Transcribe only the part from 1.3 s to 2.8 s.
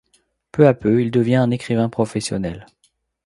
un écrivain professionnel.